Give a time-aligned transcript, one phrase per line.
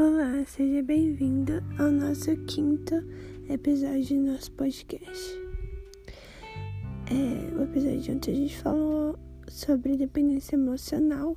[0.00, 2.94] Olá, seja bem-vindo ao nosso quinto
[3.48, 5.36] episódio do nosso podcast.
[7.10, 9.18] É, o episódio de ontem a gente falou
[9.48, 11.36] sobre dependência emocional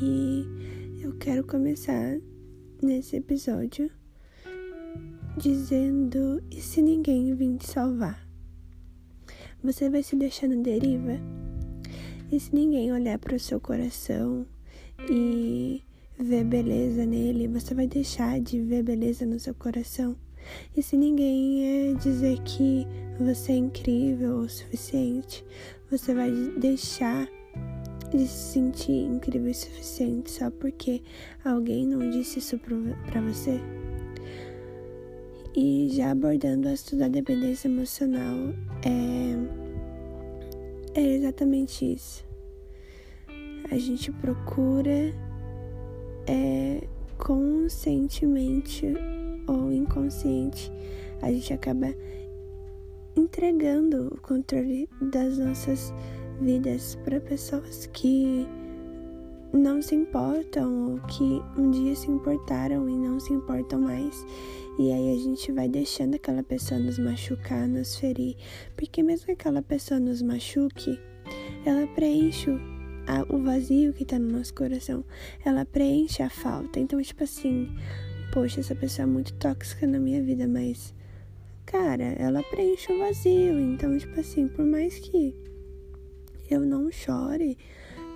[0.00, 2.18] e eu quero começar
[2.82, 3.88] nesse episódio
[5.38, 8.26] dizendo: e se ninguém vir te salvar?
[9.62, 11.20] Você vai se deixar na deriva?
[12.32, 14.44] E se ninguém olhar para o seu coração
[15.08, 15.84] e
[16.22, 20.16] ver beleza nele, você vai deixar de ver beleza no seu coração.
[20.76, 22.86] E se ninguém é dizer que
[23.18, 25.44] você é incrível o suficiente,
[25.90, 27.28] você vai deixar
[28.10, 31.02] de se sentir incrível o suficiente só porque
[31.44, 33.60] alguém não disse isso para você?
[35.54, 38.36] E já abordando assunto da dependência emocional,
[38.84, 39.34] é,
[41.00, 42.24] é exatamente isso.
[43.70, 45.14] A gente procura
[46.26, 46.86] é,
[47.18, 48.86] conscientemente
[49.46, 50.72] ou inconsciente,
[51.20, 51.94] a gente acaba
[53.16, 55.92] entregando o controle das nossas
[56.40, 58.46] vidas para pessoas que
[59.52, 64.26] não se importam ou que um dia se importaram e não se importam mais.
[64.78, 68.36] E aí a gente vai deixando aquela pessoa nos machucar, nos ferir,
[68.74, 70.98] porque mesmo que aquela pessoa nos machuque,
[71.66, 72.50] ela preenche
[73.06, 75.04] a, o vazio que tá no nosso coração.
[75.44, 76.78] Ela preenche a falta.
[76.78, 77.68] Então, tipo assim,
[78.32, 80.94] poxa, essa pessoa é muito tóxica na minha vida, mas,
[81.66, 83.58] cara, ela preenche o vazio.
[83.58, 85.34] Então, tipo assim, por mais que
[86.50, 87.56] eu não chore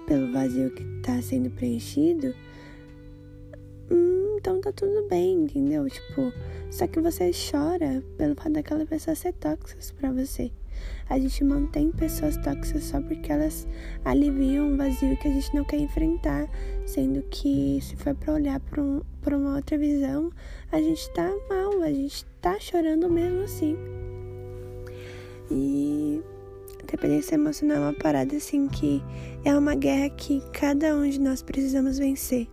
[0.07, 2.35] pelo vazio que tá sendo preenchido,
[3.91, 5.89] hum, então tá tudo bem, entendeu?
[5.89, 6.33] Tipo,
[6.71, 10.53] só que você chora pelo fato daquela pessoa ser tóxica pra você.
[11.09, 13.67] A gente mantém pessoas tóxicas só porque elas
[14.05, 16.49] aliviam um vazio que a gente não quer enfrentar,
[16.85, 20.33] sendo que se for para olhar para um, uma outra visão,
[20.73, 23.77] a gente tá mal, a gente tá chorando mesmo assim.
[25.51, 26.21] E
[26.91, 29.03] dependência emocional é uma parada assim que
[29.45, 32.49] é uma guerra que cada um de nós precisamos vencer.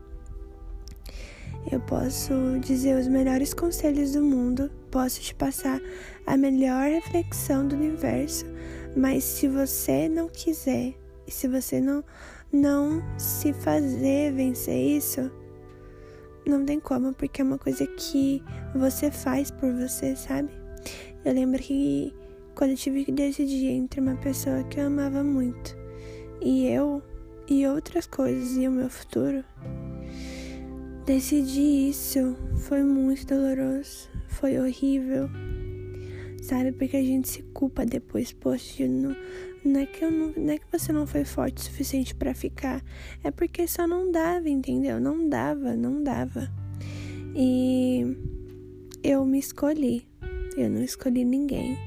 [1.72, 5.82] Eu posso dizer os melhores conselhos do mundo, posso te passar
[6.28, 8.46] a melhor reflexão do universo,
[8.96, 10.94] mas se você não quiser
[11.26, 12.04] e se você não
[12.52, 15.32] não se fazer vencer isso,
[16.46, 18.44] não tem como, porque é uma coisa que
[18.76, 20.52] você faz por você, sabe?
[21.26, 22.14] Eu lembro que
[22.54, 25.76] quando eu tive que decidir entre uma pessoa que eu amava muito
[26.40, 27.02] e eu
[27.48, 29.44] e outras coisas e o meu futuro,
[31.06, 32.36] decidir isso
[32.68, 35.30] foi muito doloroso, foi horrível
[36.44, 36.74] sabe?
[36.74, 39.16] Porque a gente se culpa depois, poxa, não,
[39.64, 42.34] não é que eu não, não é que você não foi forte o suficiente para
[42.34, 42.84] ficar,
[43.24, 45.00] é porque só não dava, entendeu?
[45.00, 46.52] Não dava, não dava.
[47.34, 48.06] E
[49.02, 50.06] eu me escolhi.
[50.56, 51.78] Eu não escolhi ninguém.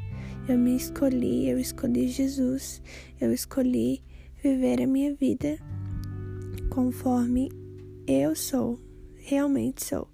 [0.49, 2.83] Eu me escolhi, eu escolhi Jesus.
[3.21, 4.03] Eu escolhi
[4.43, 5.59] viver a minha vida
[6.71, 7.49] conforme
[8.09, 8.81] eu sou,
[9.27, 10.09] realmente sou.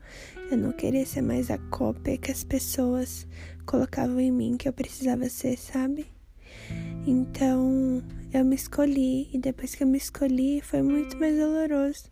[0.51, 3.27] Eu não queria ser mais a cópia que as pessoas
[3.67, 6.07] colocavam em mim que eu precisava ser, sabe?
[7.07, 8.03] Então
[8.33, 12.11] eu me escolhi e depois que eu me escolhi foi muito mais doloroso,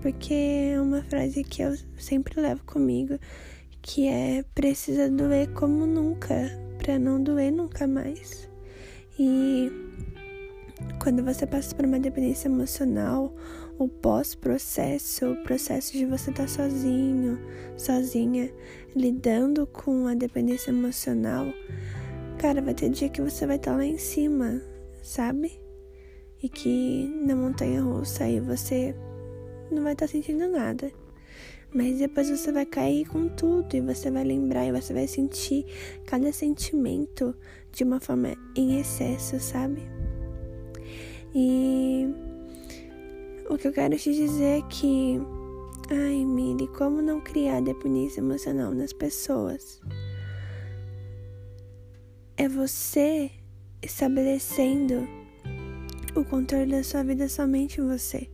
[0.00, 3.18] porque é uma frase que eu sempre levo comigo,
[3.82, 8.48] que é precisa doer como nunca, para não doer nunca mais.
[9.18, 9.68] E
[11.02, 13.34] quando você passa por uma dependência emocional,
[13.78, 17.38] o pós-processo, o processo de você estar tá sozinho,
[17.76, 18.52] sozinha,
[18.94, 21.46] lidando com a dependência emocional,
[22.38, 24.62] cara, vai ter dia que você vai estar tá lá em cima,
[25.02, 25.60] sabe?
[26.42, 28.94] E que na montanha russa aí você
[29.70, 30.90] não vai estar tá sentindo nada.
[31.74, 35.66] Mas depois você vai cair com tudo e você vai lembrar e você vai sentir
[36.06, 37.34] cada sentimento
[37.72, 39.82] de uma forma em excesso, sabe?
[41.34, 42.06] E
[43.48, 45.20] o que eu quero te dizer é que,
[45.90, 49.80] ai, Miri, como não criar dependência emocional nas pessoas?
[52.36, 53.30] É você
[53.82, 55.06] estabelecendo
[56.14, 58.28] o controle da sua vida somente em você.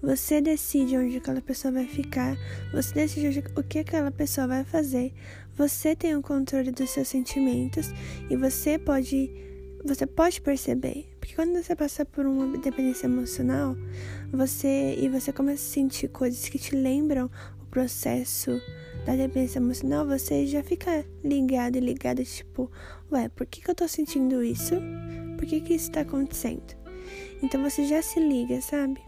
[0.00, 2.36] Você decide onde aquela pessoa vai ficar,
[2.72, 5.12] você decide o que aquela pessoa vai fazer.
[5.56, 7.90] Você tem o controle dos seus sentimentos
[8.30, 9.30] e você pode
[9.84, 13.76] você pode perceber, porque quando você passa por uma dependência emocional,
[14.32, 18.60] você e você começa a sentir coisas que te lembram o processo
[19.04, 22.70] da dependência emocional, você já fica ligado e ligada, tipo,
[23.12, 24.74] ué, por que, que eu tô sentindo isso?
[25.36, 26.74] Por que, que isso tá acontecendo?
[27.42, 29.00] Então você já se liga, sabe?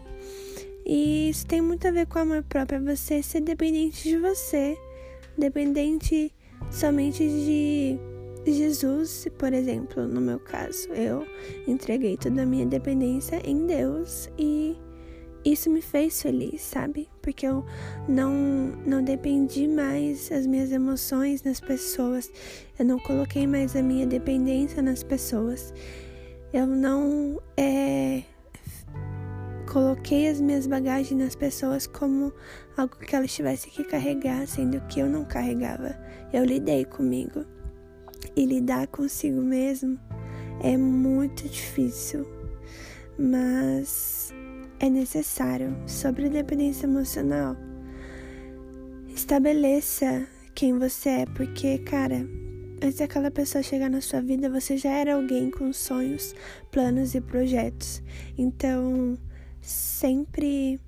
[0.85, 4.77] E isso tem muito a ver com amor próprio, é você ser dependente de você,
[5.35, 6.31] dependente
[6.71, 7.99] somente de
[8.53, 11.25] Jesus, por exemplo, no meu caso, eu
[11.67, 14.77] entreguei toda a minha dependência em Deus e
[15.45, 17.09] isso me fez feliz, sabe?
[17.21, 17.65] Porque eu
[18.07, 18.31] não
[18.85, 22.29] não dependi mais as minhas emoções nas pessoas.
[22.77, 25.73] Eu não coloquei mais a minha dependência nas pessoas.
[26.53, 28.23] Eu não é,
[29.71, 32.33] coloquei as minhas bagagens nas pessoas como
[32.75, 35.95] algo que elas tivessem que carregar, sendo que eu não carregava.
[36.33, 37.45] Eu lidei comigo.
[38.35, 39.99] E lidar consigo mesmo
[40.61, 42.25] é muito difícil,
[43.17, 44.33] mas
[44.79, 45.75] é necessário.
[45.87, 47.55] Sobre dependência emocional,
[49.09, 52.27] estabeleça quem você é, porque, cara,
[52.81, 56.33] antes daquela pessoa chegar na sua vida, você já era alguém com sonhos,
[56.71, 58.01] planos e projetos.
[58.37, 59.17] Então,
[59.61, 60.79] sempre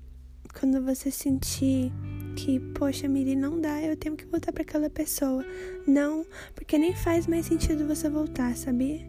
[0.58, 1.92] quando você sentir
[2.40, 5.44] que, poxa, Miri, não dá, eu tenho que voltar para aquela pessoa.
[5.86, 9.06] Não, porque nem faz mais sentido você voltar, sabia?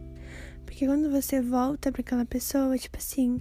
[0.66, 3.40] Porque quando você volta para aquela pessoa, tipo assim,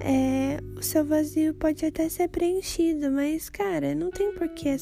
[0.00, 4.76] é, o seu vazio pode até ser preenchido, mas, cara, não tem porquê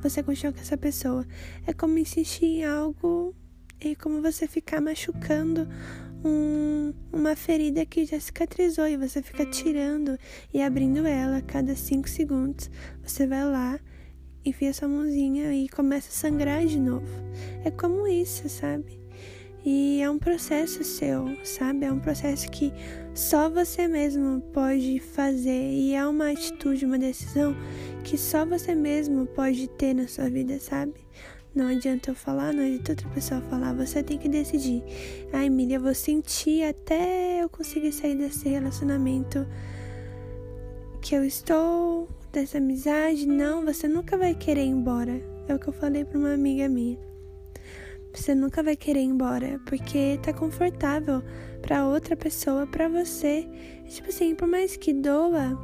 [0.00, 1.26] você continuar com essa pessoa.
[1.66, 3.34] É como insistir em algo
[3.80, 5.68] e como você ficar machucando
[6.24, 10.18] um, uma ferida que já cicatrizou e você fica tirando
[10.52, 12.70] e abrindo ela a cada 5 segundos.
[13.02, 13.78] Você vai lá,
[14.44, 17.06] enfia sua mãozinha e começa a sangrar de novo.
[17.64, 19.00] É como isso, sabe?
[19.64, 21.86] E é um processo seu, sabe?
[21.86, 22.72] É um processo que
[23.12, 27.52] só você mesmo pode fazer e é uma atitude, uma decisão
[28.04, 30.94] que só você mesmo pode ter na sua vida, sabe?
[31.56, 33.72] Não adianta eu falar, não adianta outra pessoa falar.
[33.72, 34.82] Você tem que decidir.
[35.32, 39.46] Ai, Emília, eu vou sentir até eu conseguir sair desse relacionamento
[41.00, 43.26] que eu estou, dessa amizade.
[43.26, 45.18] Não, você nunca vai querer ir embora.
[45.48, 46.98] É o que eu falei para uma amiga minha.
[48.12, 51.22] Você nunca vai querer ir embora porque tá confortável
[51.62, 53.48] para outra pessoa, para você.
[53.88, 55.58] Tipo assim, por mais que doa,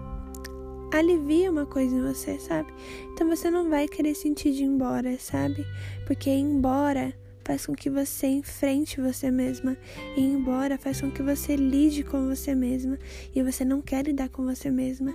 [0.93, 2.73] alivia uma coisa em você, sabe?
[3.13, 5.67] Então você não vai querer sentir de ir embora, sabe?
[6.07, 9.77] Porque ir embora faz com que você enfrente você mesma.
[10.17, 12.99] Ir embora faz com que você lide com você mesma.
[13.35, 15.15] E você não quer lidar com você mesma.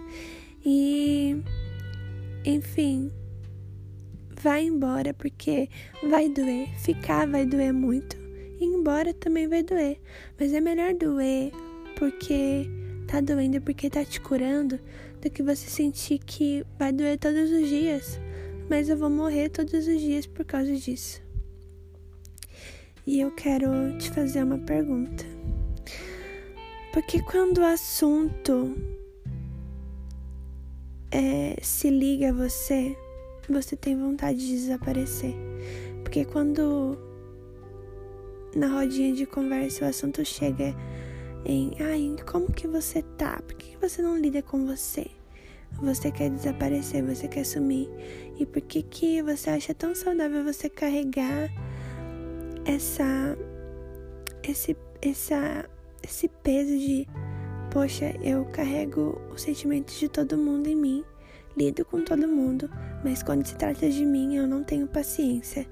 [0.66, 1.38] E.
[2.44, 3.12] Enfim.
[4.42, 5.70] Vai embora porque
[6.10, 6.68] vai doer.
[6.80, 8.18] Ficar vai doer muito.
[8.60, 10.00] Ir embora também vai doer.
[10.40, 11.52] Mas é melhor doer
[11.98, 12.70] porque
[13.08, 14.80] tá doendo porque tá te curando
[15.30, 18.20] que você sentir que vai doer todos os dias,
[18.70, 21.22] mas eu vou morrer todos os dias por causa disso.
[23.06, 25.24] E eu quero te fazer uma pergunta.
[26.92, 28.76] Porque quando o assunto
[31.12, 32.98] é, se liga a você,
[33.48, 35.34] você tem vontade de desaparecer.
[36.04, 36.98] Porque quando
[38.56, 40.76] na rodinha de conversa o assunto chega
[41.46, 43.42] em ai, como que você tá?
[43.46, 45.17] Por que você não lida com você?
[45.82, 47.90] Você quer desaparecer, você quer sumir.
[48.40, 51.50] E por que que você acha tão saudável você carregar
[52.66, 53.38] essa
[54.44, 55.70] esse essa
[56.04, 57.08] esse peso de
[57.72, 61.04] poxa, eu carrego os sentimentos de todo mundo em mim,
[61.56, 62.70] lido com todo mundo,
[63.04, 65.68] mas quando se trata de mim, eu não tenho paciência.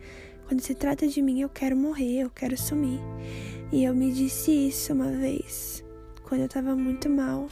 [0.48, 3.00] Quando se trata de mim, eu quero morrer, eu quero sumir.
[3.72, 5.84] E eu me disse isso uma vez,
[6.24, 7.48] quando eu tava muito mal.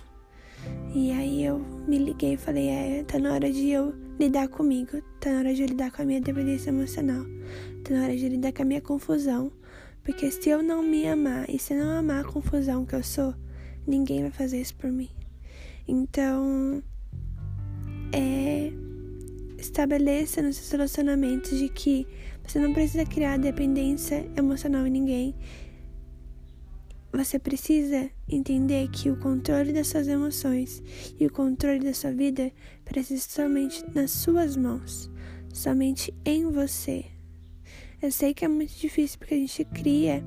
[0.93, 5.01] E aí eu me liguei e falei: é, tá na hora de eu lidar comigo,
[5.19, 7.25] tá na hora de eu lidar com a minha dependência emocional,
[7.83, 9.51] tá na hora de eu lidar com a minha confusão.
[10.03, 13.03] Porque se eu não me amar e se eu não amar a confusão que eu
[13.03, 13.33] sou,
[13.87, 15.09] ninguém vai fazer isso por mim.
[15.87, 16.83] Então,
[18.11, 18.71] é,
[19.57, 22.05] estabeleça nos seus relacionamentos de que
[22.45, 25.35] você não precisa criar dependência emocional em ninguém
[27.13, 30.81] você precisa entender que o controle das suas emoções
[31.19, 32.51] e o controle da sua vida
[32.83, 35.11] precisa somente nas suas mãos,
[35.53, 37.05] somente em você.
[38.01, 40.23] Eu sei que é muito difícil porque a gente cria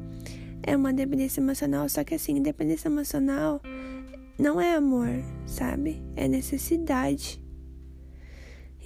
[0.63, 3.61] é uma dependência emocional, só que assim, dependência emocional
[4.39, 5.09] não é amor,
[5.45, 6.03] sabe?
[6.15, 7.43] É necessidade.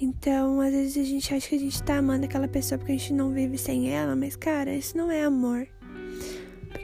[0.00, 2.96] Então, às vezes a gente acha que a gente tá amando aquela pessoa porque a
[2.96, 5.68] gente não vive sem ela, mas cara, isso não é amor.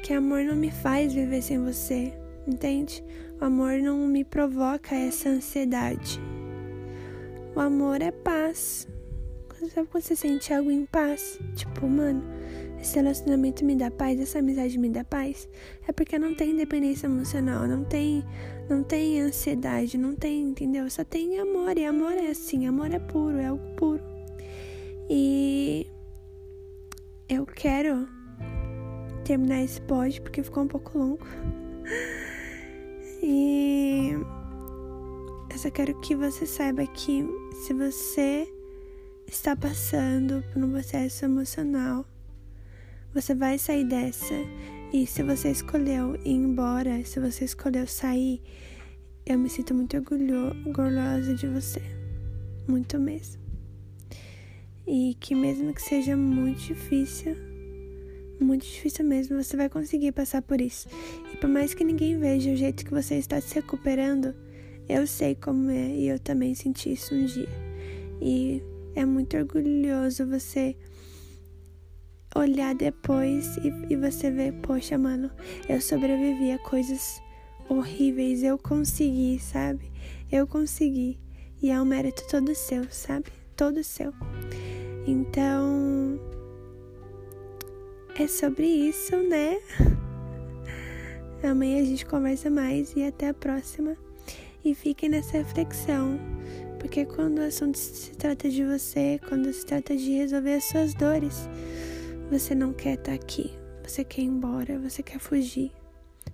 [0.06, 2.12] Porque amor não me faz viver sem você,
[2.46, 3.02] entende?
[3.40, 6.20] O amor não me provoca essa ansiedade.
[7.56, 8.86] O amor é paz.
[9.74, 11.40] Sabe quando você sente algo em paz?
[11.56, 12.22] Tipo, mano,
[12.80, 15.48] esse relacionamento me dá paz, essa amizade me dá paz,
[15.88, 18.22] é porque não tem dependência emocional, não tem,
[18.70, 20.88] não tem ansiedade, não tem, entendeu?
[20.88, 24.04] Só tem amor, e amor é assim, amor é puro, é algo puro.
[25.10, 25.84] E
[27.28, 28.14] eu quero
[29.26, 31.26] terminar esse pod porque ficou um pouco longo.
[33.22, 34.10] E
[35.50, 37.24] eu só quero que você saiba que
[37.64, 38.46] se você
[39.26, 42.06] está passando por um processo emocional,
[43.12, 44.34] você vai sair dessa.
[44.92, 48.40] E se você escolheu ir embora, se você escolheu sair,
[49.26, 51.82] eu me sinto muito orgulhosa de você.
[52.68, 53.42] Muito mesmo.
[54.86, 57.36] E que mesmo que seja muito difícil,
[58.40, 60.88] muito difícil mesmo, você vai conseguir passar por isso.
[61.32, 64.34] E por mais que ninguém veja o jeito que você está se recuperando,
[64.88, 67.48] eu sei como é e eu também senti isso um dia.
[68.20, 68.62] E
[68.94, 70.76] é muito orgulhoso você
[72.34, 75.30] olhar depois e, e você ver, poxa, mano,
[75.68, 77.20] eu sobrevivi a coisas
[77.68, 79.90] horríveis, eu consegui, sabe?
[80.30, 81.18] Eu consegui.
[81.62, 83.26] E é um mérito todo seu, sabe?
[83.56, 84.12] Todo seu.
[85.06, 85.95] Então,
[88.18, 89.58] é sobre isso, né?
[91.42, 93.96] Amanhã a gente conversa mais e até a próxima.
[94.64, 96.18] E fiquem nessa reflexão,
[96.78, 100.94] porque quando o assunto se trata de você, quando se trata de resolver as suas
[100.94, 101.48] dores,
[102.30, 103.52] você não quer estar aqui,
[103.84, 105.70] você quer ir embora, você quer fugir.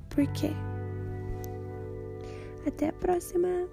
[0.08, 0.50] Por quê?
[2.66, 3.68] Até a próxima!